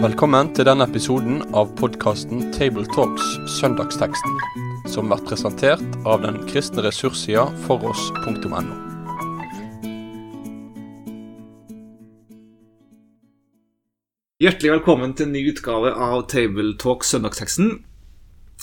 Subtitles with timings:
[0.00, 3.26] Velkommen til denne episoden av podkasten Tabletalks
[3.58, 4.38] Søndagsteksten,
[4.88, 8.62] som blir presentert av den kristne ressurssida foross.no.
[14.40, 17.74] Hjertelig velkommen til en ny utgave av Tabletalks Søndagsteksten.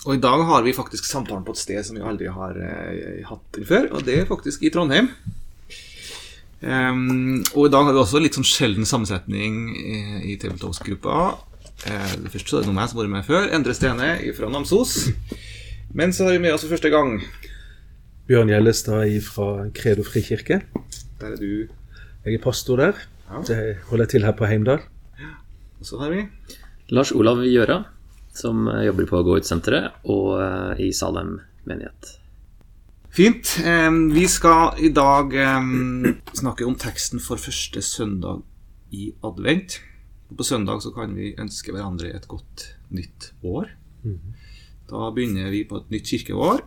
[0.08, 3.22] Og i dag har vi faktisk samtalen på et sted som vi aldri har eh,
[3.30, 5.14] hatt før, og det er faktisk i Trondheim.
[6.66, 10.00] Ehm, og i dag har vi også litt sånn sjelden sammensetning i,
[10.34, 11.28] i Tabletalks-gruppa.
[11.86, 14.08] Uh, det første så er det noe meg som har vært med før, Endre Stene
[14.34, 14.96] fra Namsos.
[15.98, 17.20] Men så har vi med oss for første gang
[18.28, 20.60] Bjørn Gjellestad fra Kredo frikirke.
[21.22, 21.70] Der er du.
[22.26, 22.98] Jeg er pastor der.
[23.30, 23.44] Ja.
[23.48, 24.82] Det holder jeg til her på Heimdal.
[25.78, 26.26] Og så har vi
[26.92, 27.84] Lars Olav Gjøra,
[28.36, 31.38] som eh, jobber på Gå ut-senteret og uh, i Salem
[31.70, 32.18] menighet.
[33.18, 33.56] Fint.
[34.14, 35.32] Vi skal i dag
[36.38, 38.44] snakke om teksten for første søndag
[38.94, 39.80] i advent.
[40.38, 43.72] På søndag så kan vi ønske hverandre et godt nytt år.
[44.92, 46.62] Da begynner vi på et nytt kirkeår.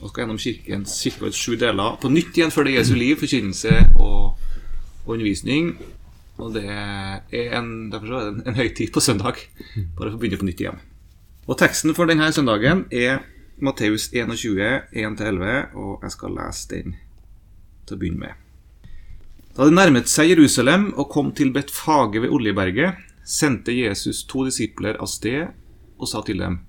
[0.00, 3.78] og skal gjennom kirkens kirkeårets sju deler på nytt igjen før det Jesu liv, forkynnelse
[4.02, 4.34] og,
[5.06, 5.76] og undervisning.
[6.42, 9.38] Og det er en, derfor er det en, en høytid på søndag,
[9.94, 10.82] bare for å begynne på nytt igjen.
[11.46, 13.22] Og teksten for denne søndagen er
[13.56, 16.96] Matteus 21, 1-11, og jeg skal lese den
[17.88, 18.42] til å begynne med.
[19.56, 25.00] Da det nærmet seg Jerusalem og kom til Betfage ved Oljeberget, sendte Jesus to disipler
[25.00, 25.48] av sted
[25.96, 26.60] og sa til dem,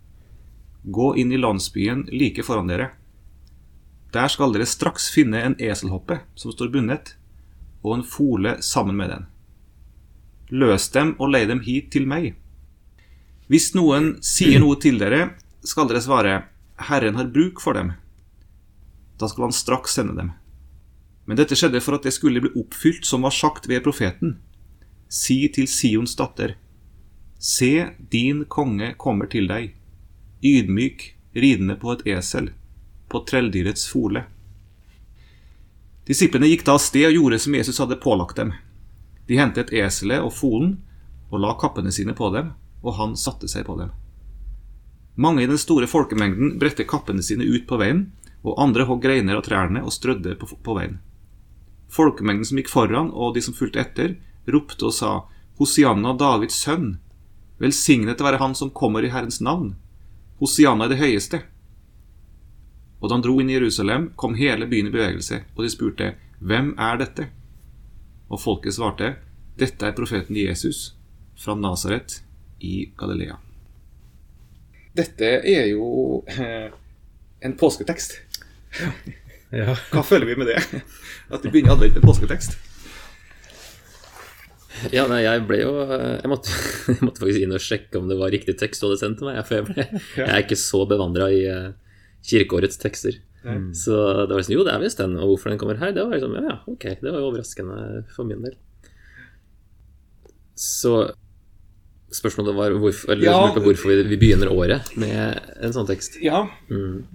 [0.88, 2.94] Gå inn i landsbyen like foran dere.
[4.16, 7.18] Der skal dere straks finne en eselhoppe som står bundet,
[7.84, 9.28] og en fole sammen med den.
[10.56, 12.38] Løs dem og lei dem hit til meg.
[13.52, 15.34] Hvis noen sier noe til dere,
[15.68, 16.38] skal dere svare,
[16.78, 17.94] Herren har bruk for dem.
[19.18, 20.32] Da skal han straks sende dem.
[21.26, 24.38] Men dette skjedde for at det skulle bli oppfylt som var sagt ved profeten.
[25.10, 26.56] Si til Sions datter,
[27.40, 29.76] Se, din konge kommer til deg,
[30.42, 31.04] ydmyk,
[31.38, 32.50] ridende på et esel,
[33.12, 34.24] på trelldyrets fole.
[36.08, 38.56] Disiplene gikk da av sted og gjorde som Jesus hadde pålagt dem.
[39.30, 40.78] De hentet eselet og folen
[41.30, 43.92] og la kappene sine på dem, og han satte seg på dem.
[45.18, 48.12] Mange i den store folkemengden bredte kappene sine ut på veien,
[48.46, 51.00] og andre hogg greiner av trærne og strødde på, på veien.
[51.90, 54.14] Folkemengden som gikk foran, og de som fulgte etter,
[54.46, 55.14] ropte og sa,
[55.58, 57.00] Hosianna, Davids sønn,
[57.58, 59.74] velsignet være han som kommer i Herrens navn,
[60.38, 61.42] Hosianna i det høyeste.
[63.02, 66.12] Og da han dro inn i Jerusalem, kom hele byen i bevegelse, og de spurte,
[66.38, 67.32] Hvem er dette?
[68.30, 69.16] Og folket svarte,
[69.58, 70.92] Dette er profeten Jesus
[71.34, 72.22] fra Nasaret
[72.62, 73.47] i Galilea.
[74.98, 76.70] Dette er jo eh,
[77.46, 78.18] en påsketekst.
[79.54, 79.76] Ja.
[79.94, 80.58] Hva føler vi med det?
[81.34, 82.58] At vi begynner advent med påsketekst?
[84.94, 86.54] Ja, nei, jeg ble jo eh, jeg måtte,
[86.92, 89.30] jeg måtte faktisk inn og sjekke om det var riktig tekst du hadde sendt til
[89.30, 89.40] meg.
[89.48, 89.88] For jeg, ble,
[90.20, 91.72] jeg er ikke så bevandra i eh,
[92.28, 93.22] kirkeårets tekster.
[93.78, 93.94] Så
[94.28, 95.14] det var liksom Jo, det er visst den.
[95.22, 96.90] Og hvorfor den kommer her, det var liksom Ja, ja, ok.
[97.00, 97.78] Det var jo overraskende
[98.12, 98.58] for min del.
[100.58, 100.98] Så
[102.14, 103.54] spørsmålet var hvorfor, eller, Ja.
[103.54, 106.20] hvorfor vi, vi begynner året med en sånn tekst.
[106.24, 106.46] Ja.
[106.70, 107.06] Mm.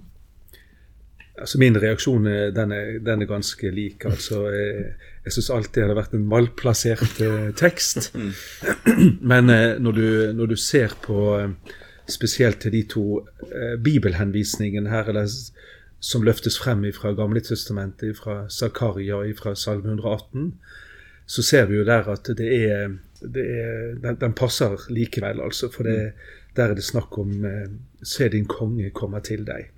[1.41, 4.05] Altså Min reaksjon den er, den er ganske lik.
[4.05, 4.91] altså Jeg,
[5.25, 8.11] jeg syns alltid det har vært en malplassert eh, tekst.
[9.21, 10.05] Men eh, når, du,
[10.37, 11.49] når du ser på eh,
[12.11, 13.05] spesielt til de to
[13.49, 15.25] eh, bibelhenvisningene her, eller,
[16.03, 20.51] som løftes frem fra Gamle testamentet, fra Zakaria og fra Salme 118,
[21.25, 22.93] så ser vi jo der at det er,
[23.23, 25.69] er den, den passer likevel, altså.
[25.71, 26.13] For det,
[26.55, 27.67] der er det snakk om eh,
[28.03, 29.69] Se din konge komme til deg.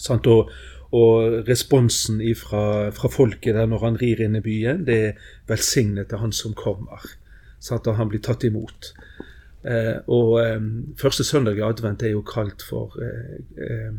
[0.00, 0.26] Sant?
[0.26, 0.48] Og,
[0.92, 5.12] og responsen ifra, fra folket der når han rir inn i byen, det er
[5.48, 7.12] 'velsignet er han som kommer'.
[7.60, 7.86] Sant?
[7.86, 8.94] Og han blir tatt imot.
[9.64, 10.60] Eh, og eh,
[10.98, 13.92] første søndag i advent er jo kalt for, eh, eh,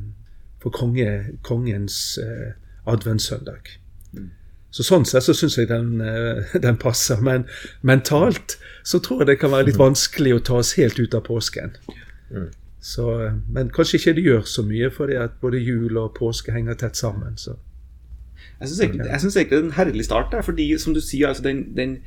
[0.61, 2.51] for konge, kongens eh,
[2.85, 3.77] adventssøndag.
[4.73, 7.21] Så Sånn sett så syns jeg den, eh, den passer.
[7.21, 7.45] Men
[7.85, 11.27] mentalt så tror jeg det kan være litt vanskelig å ta oss helt ut av
[11.27, 11.75] påsken.
[12.81, 16.51] Så, eh, men kanskje ikke det gjør så mye, fordi at både jul og påske
[16.51, 17.37] henger tett sammen.
[17.37, 17.55] Så.
[18.59, 20.31] Jeg syns egentlig, det er en herlig start.
[20.31, 21.97] Der, fordi som du sier, altså den, den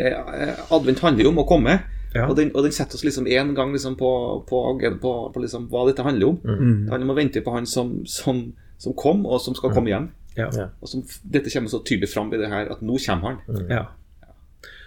[0.00, 1.78] eh, Advent handler jo om å komme.
[2.14, 2.26] Ja.
[2.26, 4.10] Og, den, og den setter oss liksom én gang liksom på,
[4.48, 4.62] på,
[5.00, 6.38] på, på liksom hva dette handler om.
[6.42, 6.84] Mm.
[6.84, 8.48] Det handler om å vente på han som, som,
[8.80, 10.08] som kom, og som skal komme igjen.
[10.36, 10.50] Ja.
[10.54, 10.68] Ja.
[10.80, 13.66] Og som, dette kommer så tydelig fram i det her at nå kommer han.
[13.70, 13.86] ja.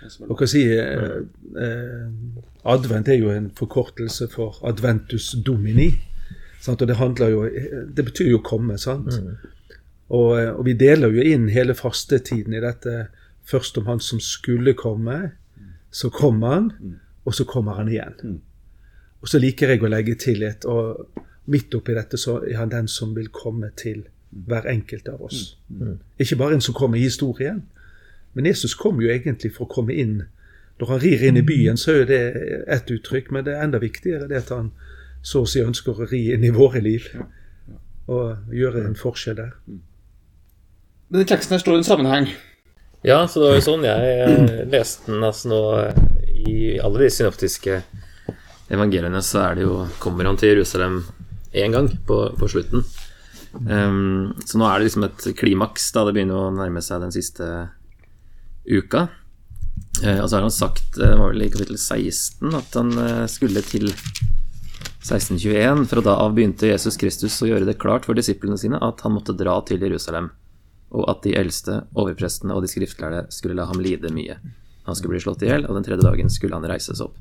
[0.10, 1.18] Som er Og hva sier eh,
[1.62, 2.08] eh,
[2.74, 5.92] Advent er jo en forkortelse for Adventus Domini.
[6.62, 6.82] Sant?
[6.82, 7.44] Og det handler jo
[7.96, 9.14] Det betyr jo komme, sant?
[10.10, 13.08] Og, eh, og vi deler jo inn hele fastetiden i dette.
[13.46, 15.32] Først om han som skulle komme.
[15.92, 16.72] Så kom han,
[17.26, 18.40] og så kommer han igjen.
[19.22, 21.12] Og så liker jeg å legge til et og
[21.52, 25.58] midt oppi dette så er han den som vil komme til hver enkelt av oss.
[26.20, 27.64] Ikke bare en som kommer i historien,
[28.34, 30.22] men Jesus kom jo egentlig for å komme inn.
[30.80, 32.22] Når han rir inn i byen, så er det
[32.72, 34.72] ett uttrykk, men det er enda viktigere det at han
[35.22, 37.06] så å si ønsker å ri inn i våre liv
[38.12, 39.52] og gjøre en forskjell der.
[41.12, 42.32] Denne teksten her står i en sammenheng.
[43.06, 45.24] Ja, så det var jo sånn jeg eh, leste den.
[45.26, 46.02] Altså nå eh,
[46.32, 47.82] I alle de synoptiske
[48.72, 51.02] evangeliene så er det jo kommer han til Jerusalem
[51.52, 52.86] én gang på, på slutten.
[53.54, 57.14] Um, så nå er det liksom et klimaks, da det begynner å nærme seg den
[57.16, 57.48] siste
[58.66, 59.08] uka.
[60.02, 63.26] Uh, og så har han sagt, det var vel i kapittel 16, at han uh,
[63.32, 65.86] skulle til 1621.
[65.92, 69.16] Fra da av begynte Jesus Kristus å gjøre det klart for disiplene sine at han
[69.18, 70.32] måtte dra til Jerusalem,
[70.96, 74.40] og at de eldste, overprestene og de skriftlærde skulle la ham lide mye.
[74.88, 77.20] Han skulle bli slått i hjel, og den tredje dagen skulle han reises opp.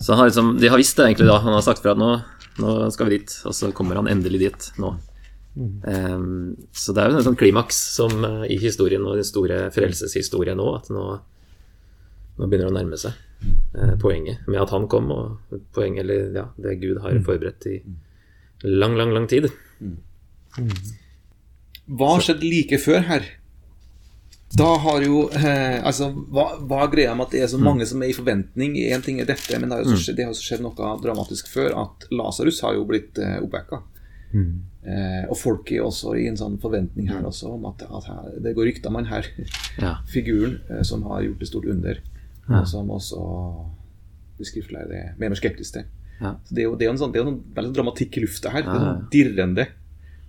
[0.00, 1.38] Så har liksom, de har visst det egentlig da.
[1.44, 2.14] Han har sagt fra at nå,
[2.62, 4.94] nå skal vi dit, og så kommer han endelig dit nå.
[5.56, 9.64] Um, så det er jo en sånn klimaks som uh, i historien og den store
[9.74, 11.06] frelseshistorien nå, at nå,
[12.38, 13.16] nå begynner det å nærme seg
[13.74, 17.80] uh, poenget med at han kom, og poenget, eller ja, det Gud har forberedt i
[18.62, 19.50] lang, lang, lang tid.
[21.90, 23.28] Hva har skjedd like før her?
[24.50, 27.86] Da har jo eh, Altså, hva, hva er greia med at det er så mange
[27.86, 28.74] som er i forventning?
[28.82, 31.76] Én ting er dette, men det har jo skjedd, det har skjedd noe dramatisk før.
[31.84, 33.82] At Lasarus har jo blitt eh, oppvekka.
[34.32, 38.28] Eh, og folk er også i en sånn forventning her også om at, at her,
[38.40, 39.26] det går rykter om han her
[39.80, 39.96] Ja.
[40.14, 41.98] figuren eh, som har gjort et stort under,
[42.48, 42.60] Ja.
[42.60, 43.20] og som også
[44.38, 45.84] de skriftlærde er mer skeptiske til.
[46.20, 46.34] Ja.
[46.44, 48.22] Så det er jo, det er jo en sånn, det er en veldig dramatikk i
[48.24, 48.62] lufta her.
[48.62, 49.66] Det er sånn dirrende.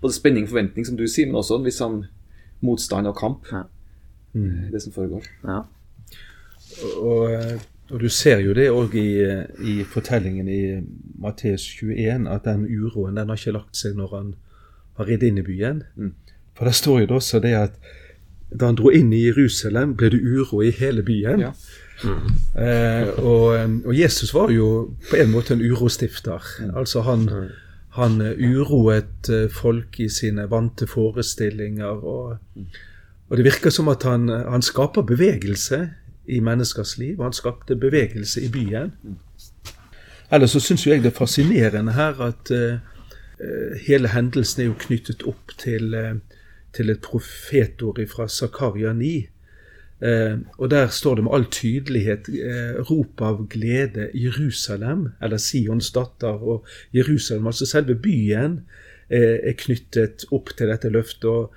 [0.01, 2.01] Både spenning og forventning, som du sier, men også en viss sånn
[2.61, 3.47] motstand og kamp.
[3.51, 3.63] Ja.
[4.35, 5.23] eh, Det som foregår.
[5.43, 5.63] Ja.
[7.01, 7.59] Og, eh,
[7.91, 9.09] og du ser jo det òg i,
[9.67, 10.61] i fortellingen i
[11.19, 14.29] Matteus 21, at den uroen den har ikke lagt seg når han
[14.99, 15.83] har ridd inn i byen.
[15.95, 16.13] Mm.
[16.57, 17.75] For det står jo det også det at
[18.51, 21.45] da han dro inn i Jerusalem, ble det uro i hele byen.
[21.45, 21.51] Ja.
[22.57, 24.67] Eh, og, og Jesus var jo
[25.09, 26.43] på en måte en urostifter.
[26.73, 27.27] Altså han,
[27.95, 32.03] han uroet eh, folk i sine vante forestillinger.
[32.03, 32.65] Og,
[33.29, 35.85] og det virker som at han, han skaper bevegelse
[36.31, 37.19] i menneskers liv.
[37.19, 38.93] og Han skapte bevegelse i byen.
[40.31, 42.79] Ellers så syns jeg det er fascinerende her at eh,
[43.87, 46.43] hele hendelsen er jo knyttet opp til, uh,
[46.75, 49.09] til et profetord fra Zakaria 9.
[50.01, 52.29] Uh, og der står det med all tydelighet
[52.89, 57.47] rop av glede Jerusalem, eller Sions datter og Jerusalem.
[57.47, 58.61] Altså selve byen
[59.11, 61.25] er knyttet opp til dette løftet.
[61.27, 61.51] Og,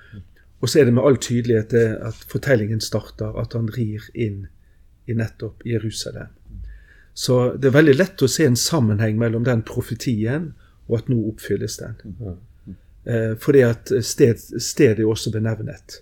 [0.59, 1.73] og så er det med all tydelighet
[2.03, 4.41] at fortellingen starter at han rir inn
[5.05, 6.33] i nettopp Jerusalem.
[7.13, 10.51] Så det er veldig lett å se en sammenheng mellom den profetien
[10.89, 12.17] og at nå oppfylles den.
[13.05, 16.01] Eh, fordi at sted, stedet er også benevnet.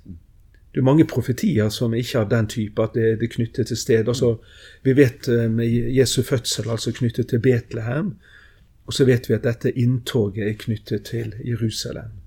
[0.74, 3.70] Det er mange profetier som ikke er av den type at det, det er knyttet
[3.70, 4.08] til sted.
[4.10, 4.38] Altså,
[4.84, 8.16] vi vet eh, med Jesu fødsel, altså knyttet til Betlehem.
[8.86, 12.18] Og så vet vi at dette inntoget er knyttet til Jerusalem.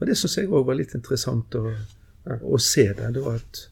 [0.00, 1.68] Og Det syns jeg òg var litt interessant å,
[2.26, 3.14] å se det.
[3.14, 3.68] det var at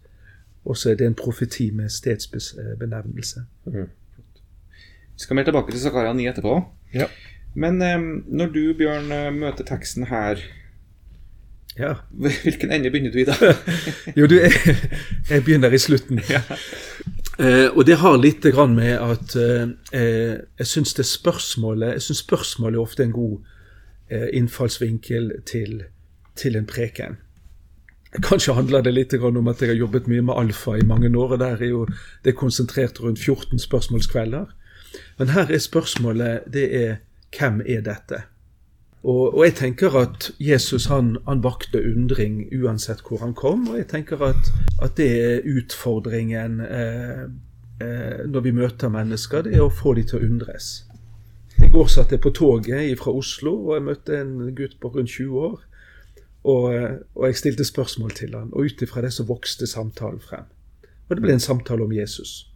[0.65, 3.44] også er det en profeti med stedsbenevnelse.
[3.65, 6.55] Vi skal mer tilbake til Zakaria 9 etterpå.
[6.94, 7.06] Ja.
[7.55, 10.41] Men eh, når du, Bjørn, eh, møter teksten her,
[11.79, 11.94] Ja.
[12.44, 13.34] hvilken ende begynner du i da?
[14.19, 14.53] Jo, du, jeg,
[15.31, 16.20] jeg begynner i slutten.
[17.39, 22.19] Eh, og det har litt grann med at eh, eh, jeg syns spørsmålet Jeg synes
[22.27, 23.39] spørsmålet er ofte en god
[24.11, 25.84] eh, innfallsvinkel til,
[26.37, 27.17] til en preken.
[28.10, 31.36] Kanskje handler det litt om at jeg har jobbet mye med alfa i mange år,
[31.36, 31.84] og der er jo
[32.24, 34.50] det er konsentrert rundt 14 spørsmålskvelder.
[35.19, 36.96] Men her er spørsmålet det er
[37.38, 38.24] hvem er dette?
[39.02, 43.69] Og, og jeg tenker at Jesus han, han vakte undring uansett hvor han kom.
[43.69, 44.50] Og jeg tenker at,
[44.82, 47.22] at det er utfordringen eh,
[47.81, 50.72] eh, når vi møter mennesker, det er å få dem til å undres.
[51.60, 55.12] I går satt jeg på toget fra Oslo, og jeg møtte en gutt på rundt
[55.12, 55.58] 20 år.
[56.44, 56.73] Og,
[57.15, 60.47] og jeg stilte spørsmål til han, og ut ifra det så vokste samtalen frem.
[61.09, 62.47] Og det ble en samtale om Jesus.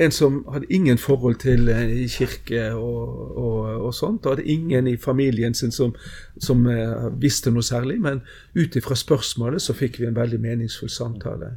[0.00, 4.26] En som hadde ingen forhold til eh, kirke og, og, og sånt.
[4.26, 5.92] Og hadde ingen i familien sin som,
[6.40, 7.98] som eh, visste noe særlig.
[8.00, 8.22] Men
[8.56, 11.54] ut ifra spørsmålet så fikk vi en veldig meningsfull samtale.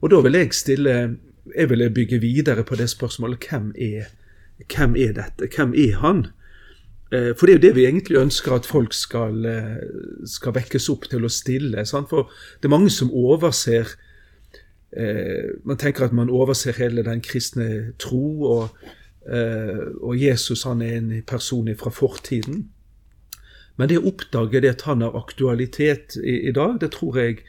[0.00, 1.16] Og da vil jeg stille
[1.54, 3.44] Jeg vil bygge videre på det spørsmålet.
[3.50, 4.04] Hvem er,
[4.64, 5.48] hvem er dette?
[5.56, 6.26] Hvem er han?
[7.12, 9.78] Eh, for det er jo det vi egentlig ønsker at folk skal, eh,
[10.26, 11.84] skal vekkes opp til å stille.
[11.86, 12.08] Sant?
[12.10, 12.30] For
[12.60, 13.94] det er mange som overser
[14.96, 18.68] eh, Man tenker at man overser hele den kristne tro, og,
[20.04, 22.68] og Jesus han er en person fra fortiden.
[23.76, 27.40] Men det å oppdage det at han har aktualitet i, i dag, det tror jeg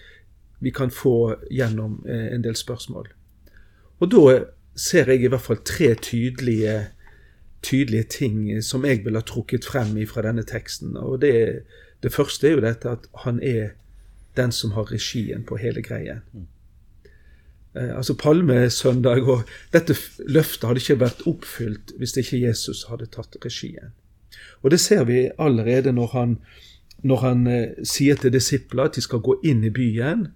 [0.64, 3.12] vi kan få gjennom en del spørsmål.
[4.00, 4.24] Og da
[4.74, 6.80] ser jeg i hvert fall tre tydelige,
[7.66, 10.96] tydelige ting som jeg ville ha trukket frem fra denne teksten.
[10.98, 11.66] Og det,
[12.04, 13.74] det, første er jo dette at han er
[14.38, 16.22] den som har regien på hele greien.
[17.76, 19.44] Eh, altså Palmesøndag og
[19.74, 19.96] dette
[20.28, 23.96] løftet hadde ikke vært oppfylt hvis ikke Jesus hadde tatt regien.
[24.62, 26.38] Og det ser vi allerede når han,
[27.04, 30.30] når han eh, sier til disipler at de skal gå inn i byen.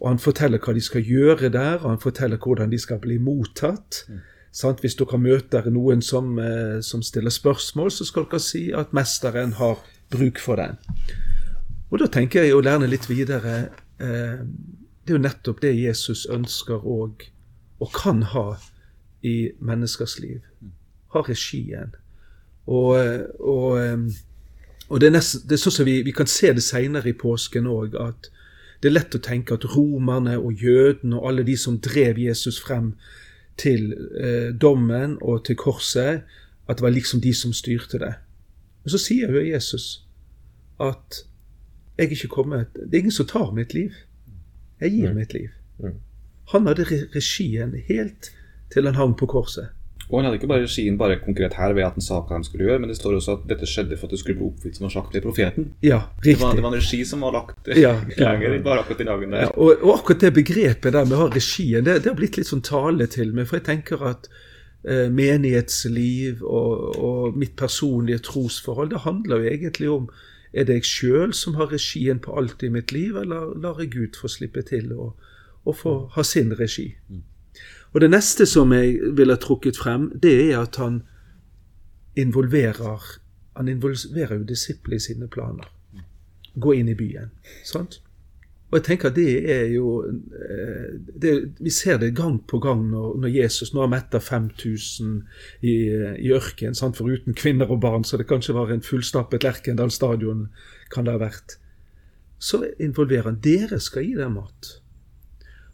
[0.00, 3.16] Og han forteller hva de skal gjøre der, og han forteller hvordan de skal bli
[3.18, 4.04] mottatt.
[4.08, 4.22] Mm.
[4.54, 9.56] Hvis dere møter noen som, eh, som, stiller spørsmål, så skal dere si at mesteren
[9.58, 9.80] har
[10.10, 10.78] bruk for den.
[11.90, 13.68] Og da tenker jeg å lære litt videre
[13.98, 14.38] eh,
[15.04, 17.26] Det er jo nettopp det Jesus ønsker og,
[17.78, 18.56] og kan ha
[19.22, 20.40] i menneskers liv.
[21.12, 21.92] Ha regien.
[22.66, 22.96] Og,
[23.40, 24.06] og, eh,
[24.88, 27.18] og det, er nest, det, er sånn som vi, vi kan se det seinere i
[27.18, 28.30] påsken òg, at
[28.80, 32.60] det er lett å tenke at romerne og jødene og alle de som drev Jesus
[32.62, 32.92] frem
[33.60, 36.22] til eh, dommen og til korset,
[36.68, 38.14] at det var liksom de som styrte det.
[38.82, 40.04] Men så sier jo Jesus
[40.80, 41.24] at
[41.94, 43.92] jeg er ikke kommet Det er ingen som tar mitt liv.
[44.80, 45.16] Jeg gir mm.
[45.16, 45.48] mitt liv.
[45.78, 46.00] Mm.
[46.52, 48.32] Han hadde regien helt
[48.72, 49.68] til han hang på korset.
[50.10, 52.46] Og han hadde ikke bare regien bare konkret her ved at han sa hva de
[52.46, 54.76] skulle gjøre, men det står også at dette skjedde for at det skulle bli oppfylt
[54.78, 55.70] som var sagt ved profeten.
[55.84, 56.34] Ja, riktig.
[56.36, 59.36] Det var, det var en regi som var lagt ja, lenger, bare akkurat den dagen
[59.36, 59.46] der.
[59.46, 62.36] Ja, og, og, akkurat det begrepet der med å ha regien, det, det, har blitt
[62.40, 63.48] litt sånn tale til meg.
[63.48, 64.28] For jeg tenker at
[64.84, 70.08] eh, menighetsliv og, og, mitt personlige trosforhold, det handler jo egentlig om
[70.54, 73.90] er det jeg sjøl som har regien på alt i mitt liv, eller lar jeg
[73.96, 75.16] Gud få slippe til og,
[75.64, 76.92] og få ha sin regi?
[77.08, 77.24] Mm.
[77.94, 81.02] Og det neste som jeg ville trukket frem, det er at han
[82.18, 83.20] involverer
[83.54, 85.68] han involverer jo disiplene i sine planer.
[86.54, 87.30] Gå inn i byen.
[87.66, 88.00] sant?
[88.70, 92.88] Og jeg tenker at det er jo eh, det, Vi ser det gang på gang
[92.90, 95.20] når, når Jesus nå har metta 5000
[95.62, 95.74] i,
[96.18, 100.48] i ørkenen, foruten kvinner og barn, så det kanskje var en fullstappet Lerkendal stadion
[100.90, 101.58] kan det ha vært.
[102.38, 104.80] Så involverer han dere skal gi dem mat.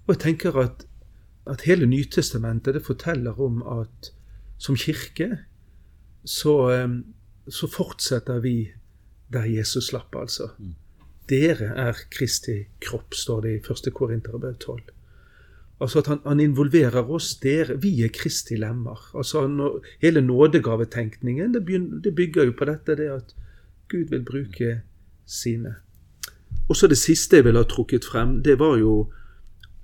[0.05, 0.85] Og jeg tenker at
[1.47, 4.13] at hele Nytestamentet det forteller om at
[4.61, 5.39] som kirke
[6.25, 6.55] så,
[7.49, 8.71] så fortsetter vi
[9.33, 10.51] der Jesus slapp, altså.
[10.59, 10.75] Mm.
[11.31, 13.93] Dere er Kristi kropp, står det i 1.
[13.95, 14.81] Korinterbrev 12.
[15.81, 17.35] Altså at han, han, involverer oss.
[17.41, 18.99] Dere, vi er Kristi lemmer.
[19.17, 23.35] Altså når, Hele nådegavetenkningen det, begynner, det, bygger jo på dette, det at
[23.89, 24.81] Gud vil bruke
[25.27, 25.75] sine.
[26.69, 29.13] Og så det siste jeg ville ha trukket frem, det var jo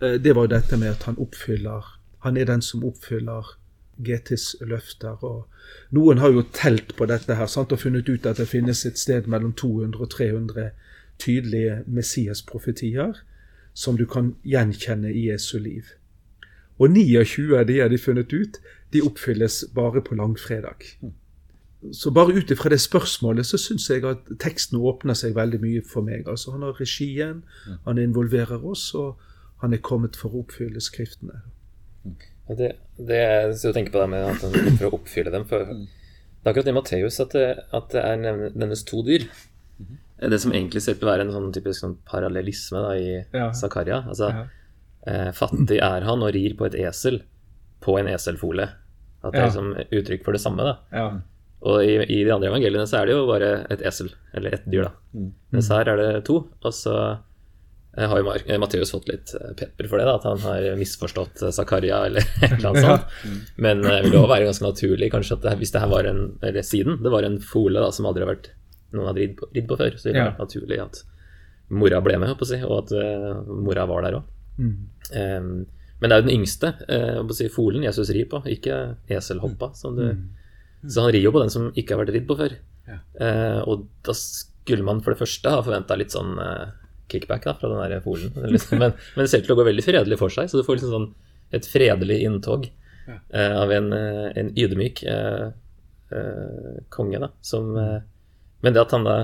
[0.01, 1.85] det var jo dette med at han oppfyller
[2.25, 3.57] Han er den som oppfyller
[3.97, 5.25] GTs løfter.
[5.25, 5.47] og
[5.91, 8.99] Noen har jo telt på dette her sant, og funnet ut at det finnes et
[8.99, 10.71] sted mellom 200 og 300
[11.19, 13.15] tydelige Messias-profetier
[13.75, 15.85] som du kan gjenkjenne i Jesu liv.
[16.79, 18.59] Og 29 av de har de funnet ut,
[18.93, 20.85] de oppfylles bare på langfredag.
[21.93, 25.83] Så bare ut ifra det spørsmålet så syns jeg at teksten åpner seg veldig mye
[25.85, 26.29] for meg.
[26.29, 27.45] Altså Han har regien,
[27.85, 29.21] han involverer oss, og
[29.63, 31.43] han er kommet for å oppfylle Skriftene.
[32.47, 32.71] Det,
[33.03, 35.47] det er, så tenke på det med at han kommer for å oppfylle dem.
[35.49, 38.21] For det er akkurat i Matteus at det, at det er
[38.55, 39.27] nevnes to dyr.
[40.17, 43.09] Det som egentlig ser ut til å være en sånn typisk sånn parallellisme da, i
[43.19, 43.49] ja.
[43.57, 44.05] Zakaria.
[44.07, 44.45] Altså, ja.
[45.11, 47.21] eh, fattig er han og rir på et esel
[47.85, 48.69] på en eselfole.
[49.27, 50.65] At det er liksom uttrykk for det samme.
[50.65, 50.77] da.
[50.95, 51.09] Ja.
[51.67, 54.67] Og i, i, de andre evangeliene så er det jo bare et esel, eller ett
[54.71, 54.93] dyr, da.
[55.17, 55.31] Mm.
[55.57, 56.43] Mens her er det to.
[56.63, 56.97] Og så
[57.97, 61.55] har jo Matheus fått litt eh, pepper for det, da, at han har misforstått eh,
[61.57, 63.17] Zakaria eller et eller annet sånt.
[63.57, 66.23] Men det vil også være ganske naturlig kanskje at det, hvis det her var en
[66.45, 68.51] eller siden det var en fole da, som aldri har vært
[68.95, 70.33] noen hadde ridd på, ridd på før, så ville det ja.
[70.33, 71.01] vært naturlig at
[71.77, 74.31] mora ble med, si, og at uh, mora var der òg.
[74.57, 74.77] Mm.
[75.11, 75.51] Um,
[75.97, 78.79] men det er jo den yngste, uh, si, folen Jesus rir på, ikke
[79.13, 79.73] eselhoppa.
[79.89, 79.99] Mm.
[79.99, 80.89] Mm.
[80.93, 82.57] Så han rir jo på den som ikke har vært ridd på før.
[82.87, 83.01] Ja.
[83.19, 86.37] Uh, og da skulle man for det første ha forventa litt sånn
[87.13, 88.33] kickback da, fra den der folen.
[88.37, 90.79] Men, men, det ser ut til å gå veldig fredelig for seg, så du får
[90.79, 91.09] liksom sånn
[91.55, 92.67] et fredelig inntog
[93.07, 93.17] ja.
[93.35, 95.49] uh, av en, uh, en ydmyk uh,
[96.95, 99.17] konge, da, som Men det at han da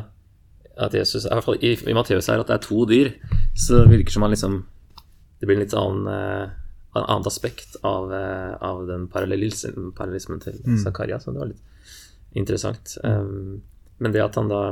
[0.83, 3.13] at Jesus, i hvert fall i, i Matteus her, at det er to dyr,
[3.55, 4.57] så virker som han liksom
[5.39, 6.09] Det blir en litt annen
[6.93, 10.75] en annet aspekt av, av den parallellismen, parallellismen til mm.
[10.83, 11.63] Zakaria, så det var litt
[12.37, 12.97] interessant.
[13.05, 13.63] Um,
[14.03, 14.63] men det at han da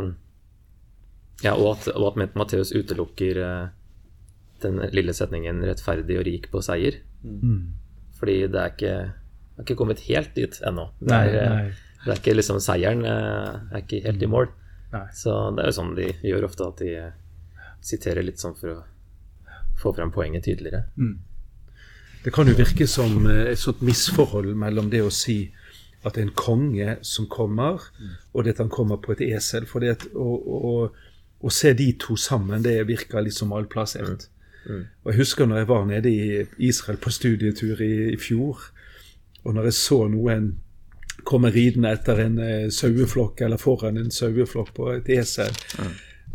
[1.44, 3.68] Ja, og at, og at Matteus utelukker eh,
[4.62, 7.00] den lille setningen 'rettferdig og rik på seier'.
[7.24, 7.72] Mm.
[8.18, 8.96] Fordi det er ikke,
[9.56, 10.90] er ikke kommet helt dit ennå.
[11.00, 11.72] Det er, eh, nei.
[12.04, 14.50] det er ikke liksom Seieren eh, er ikke helt i mål.
[14.92, 15.06] Nei.
[15.16, 16.92] Så det er jo sånn de gjør ofte, at de
[17.80, 18.84] siterer litt sånn for å
[19.80, 20.84] få frem poenget tydeligere.
[22.24, 25.46] Det kan jo virke som et sånt misforhold mellom det å si
[26.04, 27.80] at det er en konge som kommer,
[28.32, 29.64] og det at han kommer på et esel.
[29.68, 30.90] For det at å,
[31.40, 34.28] å se de to sammen, det virker litt som malplassert.
[34.68, 38.60] Og Jeg husker når jeg var nede i Israel på studietur i, i fjor,
[39.44, 40.50] og når jeg så noen
[41.24, 45.52] komme ridende etter en eh, saueflokk eller foran en saueflokk på et esel,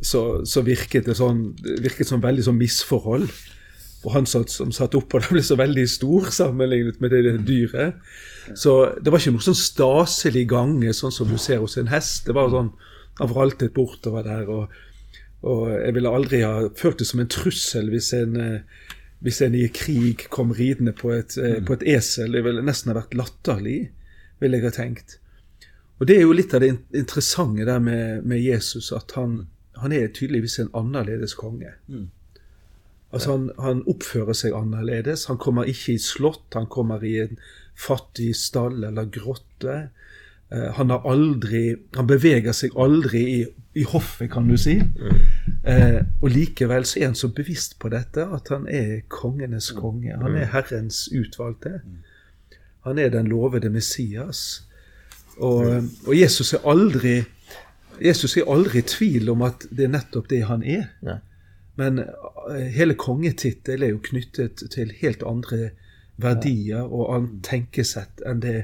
[0.01, 3.29] så, så virket det sånn, virket som veldig sånn misforhold.
[4.05, 7.37] Og han satt, som satt oppå det, ble så veldig stor sammenlignet med det, det
[7.47, 8.01] dyret.
[8.53, 12.27] Så det var ikke noe sånn staselig gange, sånn som du ser hos en hest.
[12.27, 12.73] Det var sånn,
[13.15, 14.49] Han vraltet bortover der.
[14.51, 14.73] og
[15.45, 18.87] og jeg ville aldri ha følt det som en trussel hvis en, eh,
[19.25, 21.65] hvis en i krig kom ridende på et, mm.
[21.67, 22.33] på et esel.
[22.33, 23.79] Det ville nesten ha vært latterlig,
[24.41, 25.19] ville jeg ha tenkt.
[25.99, 29.45] Og det er jo litt av det interessante der med, med Jesus, at han,
[29.79, 31.71] han er tydeligvis en annerledes konge.
[33.15, 35.27] Altså han, han oppfører seg annerledes.
[35.31, 37.39] Han kommer ikke i slott, han kommer i en
[37.79, 39.77] fattig stall eller grotte.
[40.55, 43.39] Eh, han har aldri Han beveger seg aldri i,
[43.75, 44.77] i hoffet, kan du si.
[45.65, 50.15] Eh, og likevel så er han så bevisst på dette at han er kongenes konge.
[50.21, 51.81] Han er Herrens utvalgte.
[52.85, 54.63] Han er den lovede Messias.
[55.37, 57.23] Og, og Jesus er aldri
[58.03, 60.91] Jesus er aldri i tvil om at det er nettopp det han er.
[61.79, 65.69] Men eh, hele kongetittel er jo knyttet til helt andre
[66.21, 68.57] verdier og annet tenkesett enn det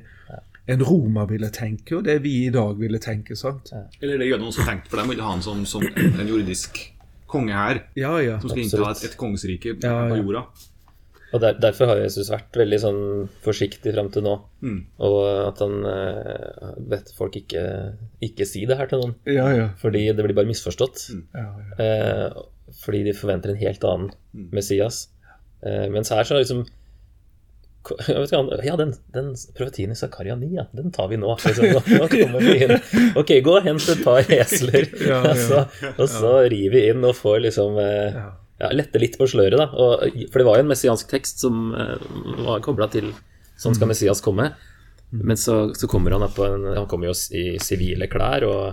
[0.74, 3.36] en romer ville tenke, og det vi i dag ville tenke.
[3.36, 3.72] sant?
[4.02, 6.80] Eller det jødene også tenkte, for de ville ha han som, som en jordisk
[7.32, 7.84] konge her.
[7.96, 8.40] Ja, ja.
[8.42, 10.10] Som skulle innta et, et kongsrike Ja, ja.
[10.12, 10.46] på jorda.
[11.32, 12.98] Og der, Derfor har Jesus vært veldig sånn
[13.46, 14.34] forsiktig fram til nå.
[14.68, 14.80] Mm.
[15.08, 17.62] Og at han eh, vet folk ikke,
[18.28, 19.14] ikke si det her til noen.
[19.32, 19.70] Ja, ja.
[19.80, 21.06] Fordi det blir bare misforstått.
[21.32, 21.78] ja, ja.
[21.80, 22.42] Eh,
[22.84, 24.46] fordi de forventer en helt annen Mm.
[24.56, 25.10] Messias.
[25.64, 27.71] Eh, mens her så er liksom jeg vet ikke, han-
[28.64, 31.34] Ja, den, den profetien i Zakaria 9, ja, den tar vi nå.
[31.46, 32.78] Liksom, nå.
[33.22, 35.32] Ok, gå og hent et par esler, Ja, ja.
[35.32, 35.64] og så,
[35.96, 38.20] og så rir vi inn og får liksom eh,
[38.78, 39.70] lette litt på sløret, da.
[39.74, 41.98] Og, for det var jo en messiansk tekst som eh,
[42.46, 43.12] var kobla til
[43.62, 44.48] Sånn skal Messias komme.
[45.14, 48.64] Men så, så kommer han på en Han kommer jo i sivile klær og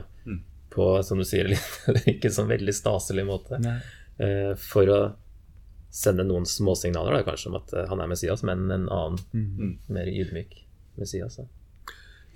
[0.72, 3.58] på, som du sier, litt, ikke sånn veldig staselig måte.
[3.60, 3.76] Nei.
[4.22, 5.00] Eh, for å
[5.90, 10.10] sende noen småsignaler, da, kanskje, om at eh, han er Messias, men en annen, mer
[10.10, 10.58] ydmyk
[11.00, 11.38] Messias.
[11.40, 11.48] Da.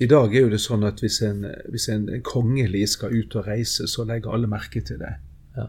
[0.03, 3.47] I dag er jo det sånn at hvis en, hvis en kongelig skal ut og
[3.47, 5.12] reise, så legger alle merke til det.
[5.57, 5.69] Ja.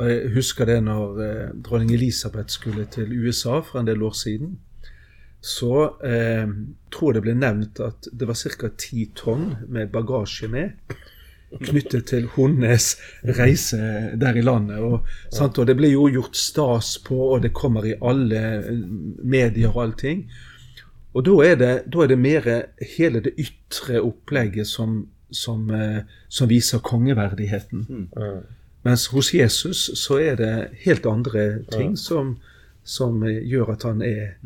[0.00, 4.16] Og Jeg husker det når eh, dronning Elisabeth skulle til USA for en del år
[4.16, 4.56] siden.
[5.40, 6.48] Så eh,
[6.92, 8.70] tror jeg det ble nevnt at det var ca.
[8.80, 10.96] ti tonn med bagasje med.
[11.58, 12.84] Knyttet til hennes
[13.26, 13.78] reise
[14.20, 14.78] der i landet.
[14.78, 15.58] Og, sant?
[15.58, 18.42] og det ble jo gjort stas på, og det kommer i alle
[19.22, 20.22] medier og allting.
[21.10, 22.46] Og da er det, da er det mer
[22.96, 27.86] hele det ytre opplegget som, som, eh, som viser kongeverdigheten.
[28.86, 32.36] Mens hos Jesus så er det helt andre ting som,
[32.84, 34.36] som eh, gjør at han er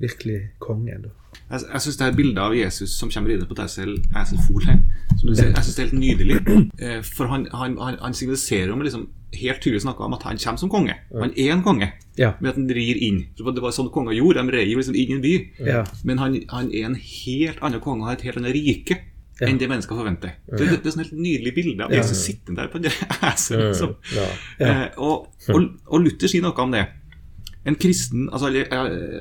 [0.00, 1.02] virkelig kongen.
[1.08, 1.10] Da.
[1.50, 4.78] Jeg, jeg syns bildet av Jesus som kommer ridende på et selv eselfol her,
[5.18, 6.36] som du ser, jeg synes det er helt nydelig.
[6.80, 10.38] Eh, For han, han, han, han signaliserer om liksom helt tydelig snakka om at han
[10.40, 10.94] kommer som konge.
[11.12, 12.32] Han er en konge, Ja.
[12.40, 13.18] med at han rir inn.
[13.36, 15.34] Det var sånn konger gjorde, de rei jo liksom inn i en by.
[15.66, 15.84] Ja.
[16.04, 18.98] Men han, han er en helt annen konge, han har et helt annet rike
[19.40, 19.46] Ja.
[19.46, 20.32] enn det mennesker forventer.
[20.50, 22.90] Det, det, det er sånn helt nydelig bilde av Jesus sittende der på det
[23.32, 23.68] eselet.
[23.70, 23.92] Liksom.
[24.16, 24.24] Ja.
[24.66, 26.86] Eh, og, og, og Luther sier noe om det.
[27.68, 28.48] En kristen, altså,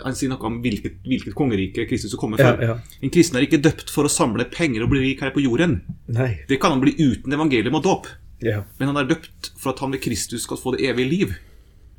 [0.06, 2.64] Han sier noe om hvilket, hvilket kongerike Kristus kommer Ja, for.
[2.64, 2.78] ja.
[3.04, 5.82] En kristen er ikke døpt for å samle penger og bli rik her på jorden.
[6.08, 6.30] Nei.
[6.48, 8.08] Det kan han bli uten evangelium og dåp.
[8.46, 8.64] Ja.
[8.80, 11.36] Men han er døpt for at han ved Kristus skal få det evige liv.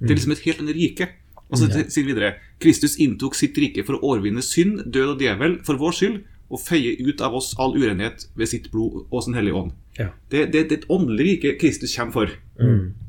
[0.00, 1.08] Det er liksom et helt annet rike.
[1.50, 5.22] Og så sier han videre Kristus inntok sitt rike for å overvinne synd, død og
[5.24, 9.24] djevel for vår skyld, og feie ut av oss all urenhet ved sitt blod og
[9.24, 9.72] sin hellige ånd.
[9.98, 10.10] Ja.
[10.30, 12.36] Det, det, det er et åndelig rike Kristus kommer for.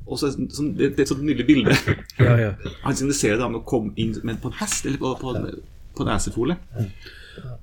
[0.10, 1.78] Og så, sånn, det, det er et sånt nydelig bilde.
[2.20, 2.50] Ja, ja.
[2.84, 5.36] Han signaliserer det med å komme inn men på en hest eller på, på,
[5.96, 6.58] på en esefole.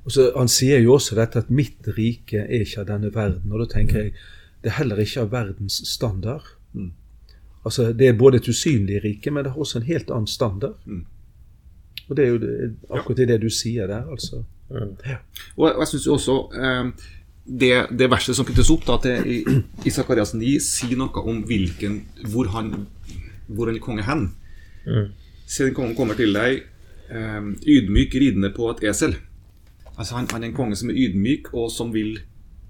[0.06, 3.52] Og så, han sier jo også dette at mitt rike er ikke av denne verden.
[3.52, 4.14] Og da tenker jeg
[4.64, 6.46] det er heller ikke av verdens standard.
[7.66, 10.74] Altså, Det er både et usynlig rike, men det har også en helt annen standard.
[12.08, 14.44] Og det er jo akkurat det du sier der, altså.
[14.70, 15.18] Og jeg,
[15.56, 17.06] og jeg synes jo også eh,
[17.46, 21.44] det, det verset som knyttes opp da, til, i, i Sakarias 9, sier noe om
[21.46, 22.72] hvilken, hvor han
[23.46, 24.28] hvor han er konge hen.
[24.86, 25.10] Mm.
[25.46, 26.64] Se, den kongen kommer til deg
[27.10, 29.16] um, ydmyk ridende på et esel.
[29.96, 32.18] Altså han, han, er en konge som er ydmyk, og som vil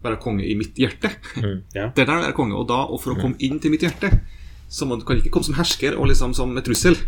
[0.04, 1.10] være konge i mitt hjerte.
[1.40, 1.88] Mm, ja.
[1.96, 2.58] Det er der være konge.
[2.58, 4.12] Og da, og for å komme inn til mitt hjerte,
[4.68, 6.98] så du kan ikke komme som hersker og liksom som trussel.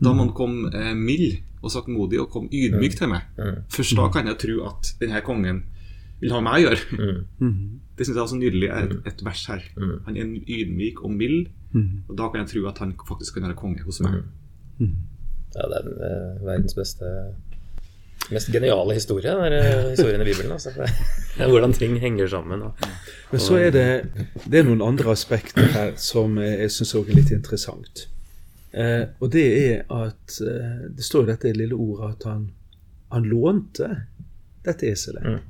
[0.00, 3.28] Da må man komme eh, mild og saktmodig og komme ydmyk til meg.
[3.72, 5.62] Først da kan jeg tro at denne kongen
[6.24, 7.00] vil ha meg å gjøre.
[7.94, 9.64] Det syns jeg er så nydelig er et, et vers her.
[10.08, 11.50] Han er ydmyk og mild,
[12.08, 14.22] og da kan jeg tro at han faktisk kan være konge hos meg.
[15.54, 17.10] Ja, det er den, uh, verdens beste
[18.32, 20.52] mest geniale historie, den der, historien i Bibelen.
[20.52, 20.70] Altså.
[21.36, 22.62] Det er hvordan ting henger sammen.
[22.62, 22.72] Og,
[23.30, 23.86] Men så er det,
[24.46, 28.04] det er noen andre aspekter her som jeg syns er litt interessant.
[28.70, 32.44] Eh, og det er at eh, det står i dette lille ordet at han,
[33.10, 33.90] han lånte
[34.64, 35.26] dette eselet.
[35.26, 35.42] Mm.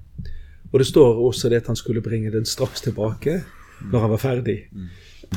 [0.74, 3.44] Og det står også det at han skulle bringe den straks tilbake
[3.92, 4.56] når han var ferdig.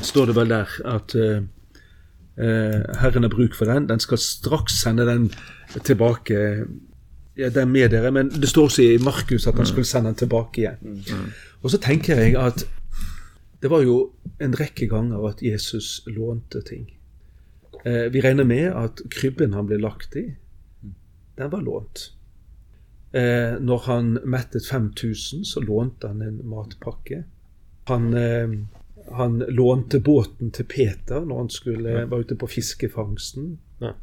[0.01, 1.43] Står det vel der at eh,
[3.01, 3.85] Herren har bruk for den.
[3.89, 5.29] Den skal straks sende den
[5.85, 6.65] tilbake.
[7.37, 10.09] Ja, det er med dere, men det står også i Markus at han skulle sende
[10.09, 11.03] den tilbake igjen.
[11.61, 12.65] Og så tenker jeg at
[13.61, 16.89] det var jo en rekke ganger at Jesus lånte ting.
[17.85, 20.25] Uh, vi regner med at krybben han ble lagt i,
[21.37, 22.16] den var lånt.
[23.17, 27.23] Eh, når han mettet 5000, så lånte han en matpakke.
[27.89, 28.51] Han, eh,
[29.17, 32.05] han lånte båten til Peter når han skulle, ja.
[32.05, 33.57] var ute på fiskefangsten.
[33.81, 33.93] Ja.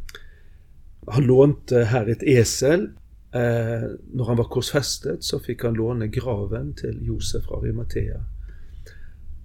[1.12, 2.88] Han lånte her et esel.
[3.34, 8.20] Eh, når han var korsfestet, så fikk han låne graven til Josef fra Rimathea.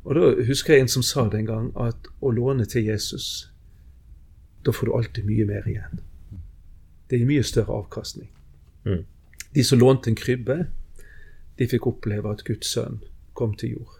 [0.04, 3.50] Og da husker jeg en som sa det en gang, at å låne til Jesus
[4.66, 6.02] da får du alltid mye mer igjen.
[7.10, 8.30] Det gir mye større avkastning.
[8.86, 9.06] Mm.
[9.56, 10.66] De som lånte en krybbe,
[11.58, 13.02] de fikk oppleve at Guds sønn
[13.34, 13.96] kom til jord.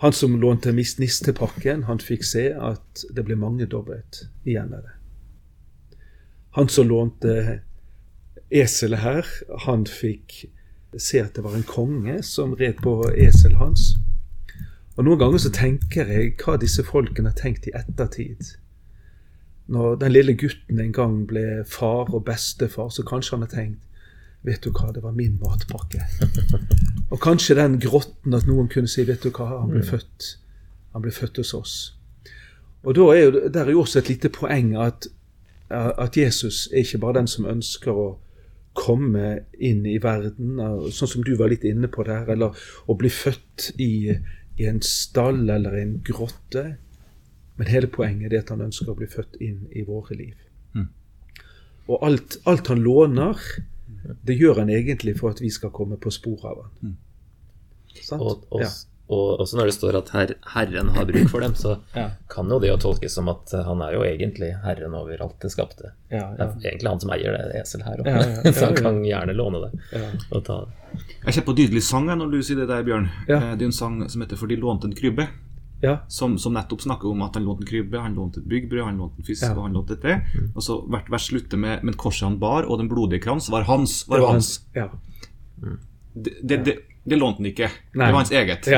[0.00, 4.94] Han som lånte nistepakken, han fikk se at det ble mangedobbelt igjen av det.
[6.56, 7.34] Han som lånte
[8.50, 9.28] eselet her,
[9.66, 10.46] han fikk
[10.96, 13.84] se at det var en konge som red på eselet hans.
[14.96, 18.56] Og Noen ganger så tenker jeg hva disse folkene har tenkt i ettertid
[19.70, 23.86] når den lille gutten en gang ble far og bestefar, så kanskje han har tenkt
[24.40, 26.00] Vet du hva, det var min matpakke.
[27.12, 29.88] Og kanskje den grotten at noen kunne si Vet du hva, han ble mm.
[29.90, 30.28] født
[30.94, 31.74] Han ble født hos oss.
[32.80, 35.10] Og da er jo, Der er jo også et lite poeng at,
[35.68, 38.08] at Jesus er ikke bare den som ønsker å
[38.74, 40.58] komme inn i verden,
[40.94, 42.56] sånn som du var litt inne på der, eller
[42.86, 44.14] å bli født i,
[44.56, 46.64] i en stall eller en grotte.
[47.60, 50.36] Men hele poenget er at han ønsker å bli født inn i våre liv.
[50.72, 50.86] Mm.
[51.92, 53.42] Og alt, alt, han låner,
[54.24, 56.70] det gjør han egentlig for at vi skal komme på sporet av han.
[56.80, 56.94] Mm.
[58.16, 58.70] Og, og, ja.
[59.12, 62.06] og, også når det står at her, Herren har bruk for dem, så ja.
[62.32, 65.52] kan jo det å tolkes som at han er jo egentlig herren over alt det
[65.52, 65.92] skapte.
[66.08, 68.10] Ja, det er egentlig han som eier det eselet her òg,
[68.56, 70.00] så han kan gjerne låne det.
[70.30, 71.04] og ta det.
[71.26, 73.12] Jeg kjenner på nydelig sang når du sier det der, Bjørn.
[73.28, 75.28] Det er en sang som heter 'For de lånte en krybbe'
[75.80, 75.98] ja.
[76.08, 79.00] som, som, nettopp snakker om at han lånte en krybbe, han lånte et byggbrød, han
[79.00, 79.52] lånte en fisk ja.
[79.56, 80.20] og han lånte dette.
[80.34, 80.50] Mm.
[80.54, 83.66] Og så hvert vers slutter med Men korset han bar, og den blodige krans var
[83.68, 84.02] hans.
[84.08, 84.52] Var, var hans.
[84.76, 84.88] Ja.
[85.62, 85.78] Mm.
[86.14, 87.70] Det, det, det, det, lånte han ikke.
[87.94, 88.06] Nei.
[88.06, 88.70] Det var hans eget.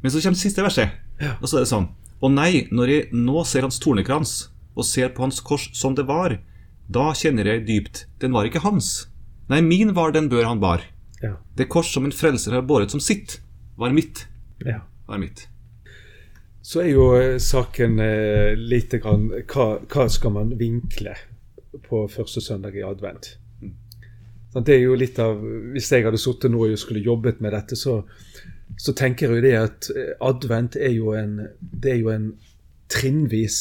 [0.00, 1.00] Men så kommer det siste verset,
[1.40, 1.88] og så er det sånn
[2.22, 4.36] Og nei, når jeg nå ser hans tornekrans,
[4.78, 6.36] og ser på hans kors som det var,
[6.86, 9.08] da kjenner jeg dypt Den var ikke hans.
[9.50, 10.86] Nei, min var den bør han bar.
[11.58, 13.40] Det kors som en frelser har båret som sitt,
[13.76, 14.26] var mitt.
[15.08, 15.48] Var mitt
[16.62, 21.14] så er jo eh, saken eh, lite grann hva, hva, skal man vinkle
[21.86, 23.36] på første søndag i advent?
[23.62, 23.74] Mm.
[24.64, 25.38] Det er jo litt av,
[25.72, 28.00] Hvis jeg hadde sittet nå og skulle jobbet med dette, så,
[28.76, 32.32] så tenker jeg jo det at eh, advent er jo en, det er jo en
[32.88, 33.60] trinnvis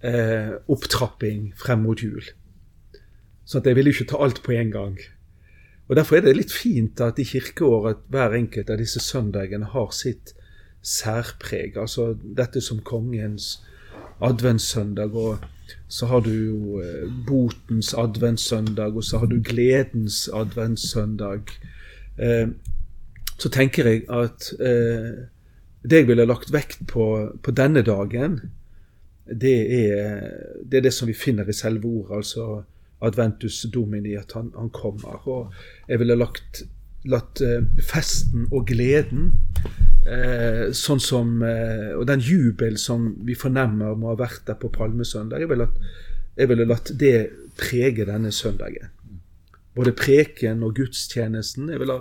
[0.00, 2.24] eh, opptrapping frem mot jul.
[3.48, 4.98] Så jeg vil jo ikke ta alt på en gang.
[5.88, 9.88] Og Derfor er det litt fint at i kirkeåret hver enkelt av disse søndagene har
[9.96, 10.34] sitt
[10.82, 11.76] særpreg.
[11.76, 13.58] Altså dette som kongens
[14.20, 15.38] adventssøndag, og
[15.88, 21.40] så har du jo eh, botens adventssøndag, og så har du gledens adventssøndag.
[22.18, 22.48] Eh,
[23.38, 25.26] så tenker jeg at eh,
[25.88, 27.04] det jeg ville lagt vekt på
[27.42, 28.40] på denne dagen,
[29.28, 30.20] det er,
[30.64, 32.62] det er, det som vi finner i selve ordet, altså
[33.04, 35.28] Adventus Domini, at han, han kommer.
[35.28, 35.52] Og
[35.88, 36.62] jeg ville lagt,
[37.04, 37.42] latt
[37.90, 39.34] festen og gleden
[40.08, 44.70] Eh, sånn som, eh, og den jubel som vi fornemmer må ha vært der på
[44.72, 45.42] Palmesøndag.
[45.42, 47.16] Jeg ville, latt, latt det
[47.58, 48.94] prege denne søndagen.
[49.78, 51.68] både preken og gudstjenesten.
[51.70, 52.00] Jeg ville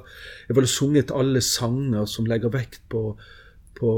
[0.50, 3.16] jeg sunget alle sanger som legger vekt på,
[3.78, 3.92] på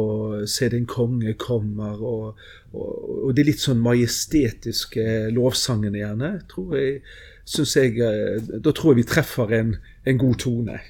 [0.45, 2.35] Se din konge kommer, og,
[2.73, 6.41] og, og de litt sånn majestetiske lovsangene, gjerne.
[6.51, 7.01] Tror jeg,
[7.47, 10.81] jeg, eh, da tror jeg vi treffer en, en god tone.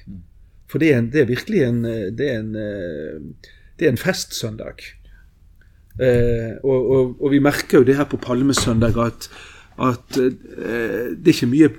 [0.70, 1.82] For det er, en, det er virkelig en,
[2.16, 4.84] det er en, eh, det er en festsøndag.
[6.00, 9.26] Eh, og, og, og, vi merker jo det her på Palmesøndag at,
[9.82, 11.70] at eh, det, er mye,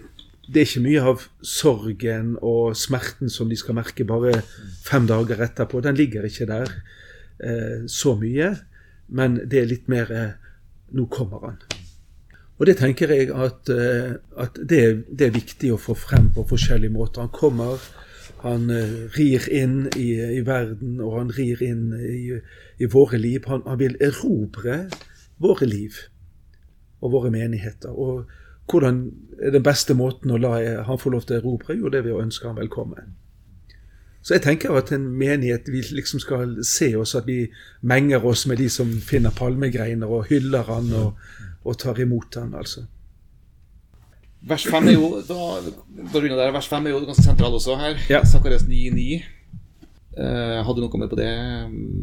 [0.51, 4.41] det er ikke mye av sorgen og smerten som de skal merke bare
[4.83, 5.81] fem dager etterpå.
[5.81, 6.75] Den ligger ikke der
[7.39, 8.53] eh, så mye.
[9.11, 10.31] Men det er litt mer eh,
[10.91, 11.59] Nå kommer han.
[12.59, 14.81] Og det tenker jeg at, eh, at det,
[15.23, 17.23] er viktig å få frem på forskjellige måter.
[17.23, 17.79] Han kommer
[18.41, 22.39] han uh, rir inn i, i, verden, og han rir inn i,
[22.81, 23.45] i våre liv.
[23.47, 24.85] Han, han, vil erobre
[25.41, 25.97] våre liv
[27.01, 27.93] og våre menigheter.
[27.93, 28.25] Og
[28.71, 29.03] hvordan
[29.41, 30.55] er den beste måten å la
[30.87, 31.77] han få lov til å erobre?
[31.77, 33.17] Jo, det er ved å ønske han velkommen.
[34.21, 37.47] Så jeg tenker at en menighet vi liksom skal se oss, at vi
[37.81, 41.21] menger oss med de som finner palmegreiner og hyller han og,
[41.65, 42.85] og tar imot han, altså.
[44.41, 45.37] Vers 5 er jo da,
[46.13, 47.99] der, vers 5 er jo ganske sentral også her.
[48.09, 48.23] Ja.
[48.25, 49.21] Sakarias 9,9.
[50.17, 51.29] Uh, hadde du noe kommet på det?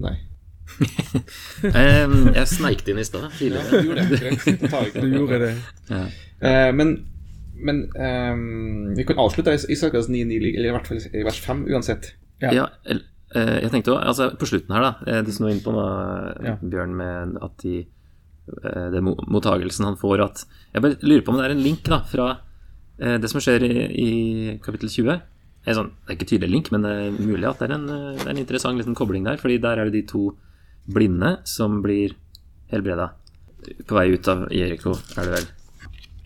[0.04, 0.14] Nei.
[1.64, 3.26] um, jeg sneik det inn i stad.
[3.42, 4.20] Ja, du gjorde det.
[4.22, 4.94] Greit.
[4.94, 5.52] Du gjorde det.
[5.90, 6.04] Ja.
[6.38, 6.94] Uh, men,
[7.58, 11.66] men um, vi kan avslutte i Sakarias 9,9, eller i hvert fall i vers 5
[11.74, 12.12] uansett.
[12.44, 15.22] Ja, ja uh, jeg tenkte også, altså På slutten her, da.
[15.26, 17.80] Du snur inn på noe, Bjørn, med at de
[18.64, 21.84] Eh, det mottagelsen han får, at Jeg bare lurer på om det er en link
[21.86, 22.28] da, fra
[23.00, 24.10] eh, det som skjer i, i
[24.64, 25.20] kapittel 20.
[25.64, 27.76] Det er, sånn, det er ikke tydelig link, men det er mulig at det er
[27.76, 29.40] en, eh, det er en interessant liten kobling der.
[29.40, 30.24] fordi der er det de to
[30.88, 32.16] blinde som blir
[32.72, 33.10] helbreda.
[33.88, 35.48] På vei ut av Jeriko, er det vel.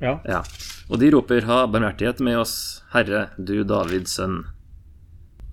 [0.03, 0.17] Ja.
[0.27, 0.43] ja.
[0.91, 4.45] Og de roper 'Ha barmhjertighet med oss, Herre, du Davids sønn'.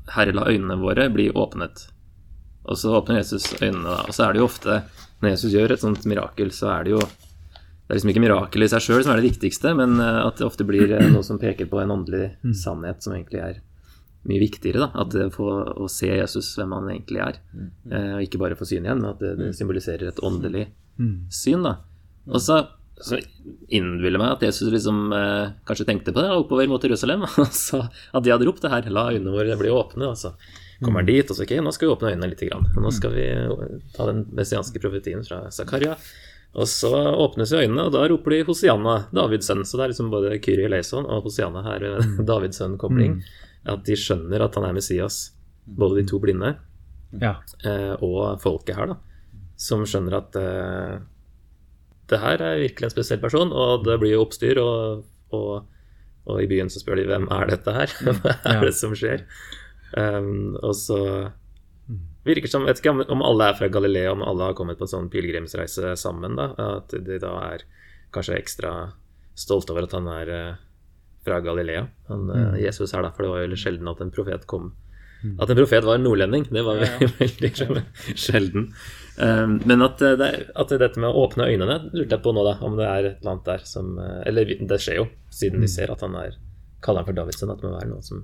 [0.10, 1.88] Herre, la øynene våre bli åpnet.
[2.66, 4.02] Og så åpner Jesus øynene, da.
[4.10, 4.82] Og så er det jo ofte
[5.20, 8.70] når Jesus gjør et sånt mirakel, så er det jo Det er liksom ikke mirakelet
[8.70, 11.26] i seg sjøl som er det viktigste, men eh, at det ofte blir eh, noe
[11.26, 12.52] som peker på en åndelig mm.
[12.54, 13.56] sannhet som egentlig er
[14.30, 14.84] mye viktigere.
[14.84, 17.40] da, At det får å se Jesus hvem han egentlig er.
[17.90, 20.68] Eh, og ikke bare få syn igjen, men at det, det symboliserer et åndelig
[21.34, 21.66] syn.
[21.66, 21.80] da.
[22.30, 22.60] Og så,
[23.02, 23.18] så
[23.74, 25.10] innbiller meg at Jesus liksom
[25.66, 27.26] kanskje tenkte på det oppover mot Jerusalem.
[27.48, 30.14] altså At de hadde ropt det her 'la øynene våre bli åpne'.
[30.14, 30.36] og så
[30.86, 32.44] kommer han dit, og så ok, nå skal vi åpne øynene litt.
[32.50, 32.68] Grann.
[32.80, 33.28] Nå skal vi
[33.96, 35.98] ta den messianske profetien fra Zakaria.
[36.58, 39.62] Og så åpnes øynene, og da roper de Hosianna, Davids sønn.
[39.68, 42.16] Så det er liksom både Kyri Leison og Hosianna her, mm.
[42.30, 43.20] Davids sønn-kobling.
[43.20, 43.46] Mm.
[43.76, 45.22] At de skjønner at han er Messias,
[45.66, 46.56] både de to blinde
[47.22, 47.36] ja.
[47.68, 48.98] eh, og folket her, da.
[49.60, 51.00] Som skjønner at uh,
[52.10, 54.62] det her er virkelig en spesiell person, og det blir jo oppstyr.
[54.64, 55.04] Og,
[55.36, 55.68] og,
[56.30, 57.96] og i byen så spør de hvem er dette her?
[58.24, 59.26] Hva er det som skjer?
[59.98, 61.00] Um, og så
[62.24, 64.86] virker det som Vet ikke om alle er fra Galilea, om alle har kommet på
[64.86, 66.38] en sånn pilegrimsreise sammen.
[66.40, 67.66] da, At de da er
[68.14, 68.74] kanskje ekstra
[69.40, 70.60] stolte over at han er uh,
[71.26, 71.88] fra Galilea.
[72.10, 72.60] Han, mm.
[72.62, 74.72] Jesus er da, for det var jo sjelden at en profet kom
[75.40, 77.10] At en profet var nordlending, det var ja, ja.
[77.20, 77.50] veldig
[78.16, 78.70] sjelden.
[79.20, 82.46] Um, men at, uh, det, at, dette med å åpne øynene lurte jeg på nå,
[82.48, 85.72] da, om det er et eller annet der som Eller det skjer jo, siden de
[85.72, 86.38] ser at han er
[86.80, 88.24] kaller han for Davidsen, at det må være noe som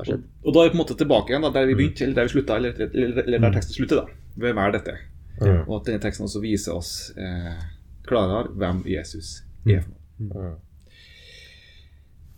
[0.00, 0.24] har skjedd.
[0.40, 1.80] Og, og, da er vi på en måte tilbake igjen da, der vi mm.
[1.80, 3.58] begynte, eller der vi slutta, eller, eller, eller, der mm.
[3.58, 4.00] teksten slutter.
[4.00, 4.34] da.
[4.40, 4.96] Hvem er dette?
[5.40, 5.62] Mm.
[5.66, 7.62] Og at denne teksten også viser oss eh,
[8.08, 9.86] klarere hvem Jesus er
[10.20, 10.26] Mm.
[10.36, 10.52] Mm.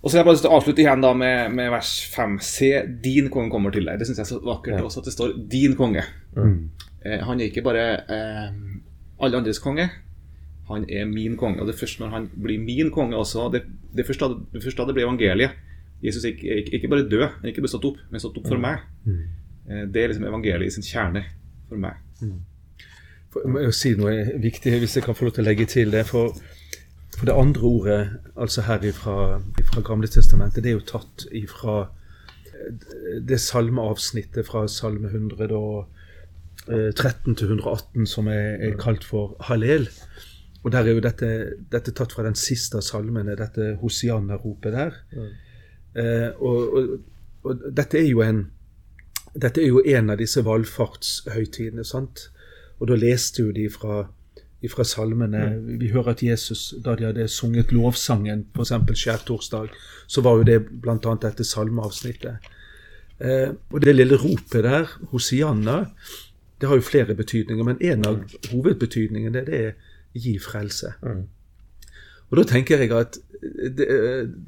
[0.03, 2.37] Og så har jeg bare lyst til å avslutte igjen da med, med vers 5.
[2.47, 2.71] Se,
[3.03, 3.99] din konge kommer til deg.
[3.99, 4.85] Det syns jeg er så vakkert ja.
[4.87, 6.05] også at det står 'din konge'.
[6.35, 6.71] Mm.
[7.07, 8.55] Eh, han er ikke bare eh,
[9.23, 9.89] alle andres konge,
[10.71, 11.61] han er min konge.
[11.61, 13.63] Og det er først når han blir min konge også Det,
[13.97, 15.51] det, første, det første det blir evangeliet.
[16.03, 18.49] Jesus er ikke, ikke, bare død, han er ikke bare stått opp, men stått opp
[18.51, 18.83] for meg.
[19.07, 19.21] Mm.
[19.69, 21.23] Eh, det er liksom evangeliet i sin kjerne
[21.69, 22.01] for meg.
[22.21, 22.41] Mm.
[23.33, 25.95] For, jeg må si noe viktig, hvis jeg kan få lov til å legge til
[25.95, 26.05] det.
[26.11, 26.35] For,
[27.17, 28.01] for det andre ordet,
[28.35, 29.17] altså her fra,
[29.63, 35.87] ifra Gamle Testamentet, det er jo tatt ifra eh, det salmeavsnittet fra salme 113
[36.67, 39.89] eh, til 118 som er, er kalt for Halel.
[40.63, 41.31] Og der er jo dette,
[41.73, 45.01] dette tatt fra den siste av salmene, dette Hosianna-ropet der.
[45.15, 45.33] Mm.
[45.99, 46.99] Eh, og, og,
[47.43, 48.47] og, dette er jo en
[49.33, 51.85] dette er jo en av disse valfartshøytidene.
[51.89, 52.27] sant?
[52.81, 54.03] Og da leste jo de fra,
[54.69, 55.71] fra salmene mm.
[55.81, 58.75] Vi hører at Jesus, da de hadde sunget lovsangen, f.eks.
[59.01, 59.73] skjærtorsdag,
[60.07, 60.99] så var jo det bl.a.
[61.23, 62.51] dette salmeavsnittet.
[63.23, 65.85] Eh, og det lille ropet der, Hosianna,
[66.61, 68.21] det har jo flere betydninger, men en av
[68.53, 69.73] hovedbetydningene det er
[70.15, 70.93] gi frelse.
[71.03, 71.25] Mm.
[72.31, 73.19] Og da tenker jeg at
[73.77, 73.87] det,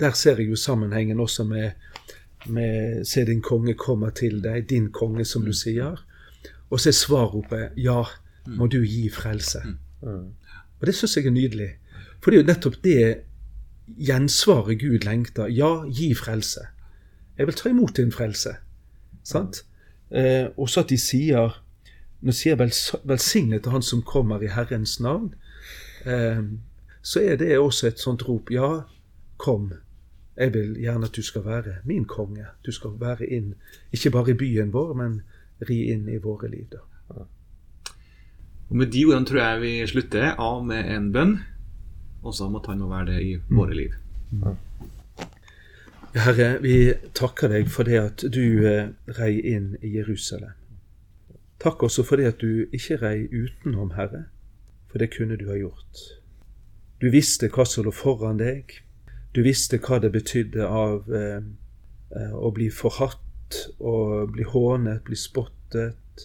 [0.01, 1.71] der ser jeg jo sammenhengen også med,
[2.47, 5.53] med Se din konge komme til deg, din konge, som du Mm.
[5.53, 6.05] sier.
[6.71, 8.03] Og så er svarropet ja,
[8.47, 9.59] må du gi frelse.
[10.03, 10.33] Mm.
[10.81, 11.71] Og det syns jeg er nydelig.
[12.21, 13.17] For det er jo nettopp det
[13.99, 15.47] gjensvaret Gud lengter.
[15.47, 16.61] Ja, gi frelse.
[17.39, 18.57] Jeg vil ta imot din frelse.
[19.25, 19.65] Sant?
[20.11, 21.61] Eh, og så at de sier
[22.25, 22.71] Nå sier sier vel,
[23.05, 25.35] 'velsignet er han som kommer i Herrens navn',
[26.07, 26.41] eh,
[27.05, 28.51] så er det også et sånt rop.
[28.51, 28.87] Ja,
[29.37, 29.73] kom.
[30.37, 32.47] Jeg vil gjerne at du skal være min konge.
[32.67, 33.55] Du skal være inn,
[33.93, 35.21] ikke bare i byen vår, men
[35.69, 36.67] ri inn i våre liv.
[36.73, 36.81] da.
[38.71, 41.37] Og Med de ordene tror jeg vi slutter av med en bønn.
[42.25, 43.93] Også om at han må være det i våre liv.
[44.33, 44.57] Ja,
[46.25, 50.57] Herre, vi takker deg for det at du eh, rei inn i Jerusalem.
[51.61, 54.25] Takk også for det at du ikke rei utenom, Herre,
[54.89, 56.05] for det kunne du ha gjort.
[57.05, 58.71] Du visste hva som lå foran deg.
[59.37, 61.43] Du visste hva det betydde av eh,
[62.17, 66.23] eh, å bli forhatt, å bli hånet, bli spottet,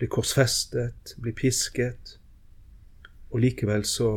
[0.00, 2.14] bli korsfestet, bli pisket.
[3.34, 4.08] Og likevel så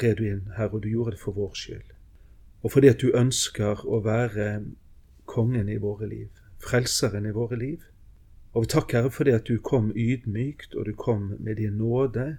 [0.00, 1.92] red du inn, Herre, og du gjorde det for vår skyld.
[2.66, 4.48] Og fordi at du ønsker å være
[5.30, 7.84] kongen i våre liv, frelseren i våre liv.
[8.50, 12.32] Og vi takker Herre fordi at du kom ydmykt, og du kom med din nåde,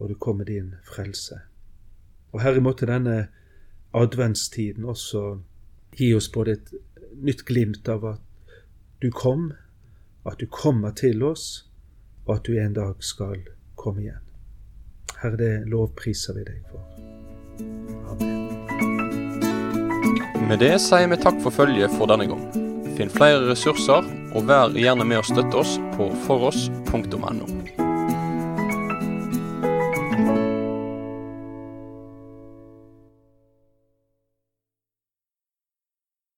[0.00, 1.44] og du kom med din frelse.
[2.32, 3.28] Og Herre, måtte denne
[3.96, 5.38] adventstiden også
[5.96, 6.72] gi oss både et
[7.24, 8.54] nytt glimt av at
[9.02, 9.52] du kom,
[10.28, 11.68] at du kommer til oss,
[12.26, 13.40] og at du en dag skal
[13.80, 14.24] komme igjen.
[15.22, 16.84] Herre, det lovpriser vi deg for.
[18.12, 18.38] Amen.
[20.48, 22.44] Med det sier vi takk for følget for denne gang.
[22.96, 27.57] Finn flere ressurser, og vær gjerne med å støtte oss på foross.no.